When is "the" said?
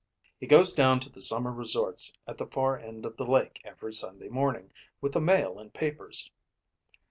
1.11-1.21, 2.39-2.47, 3.17-3.23, 5.13-5.21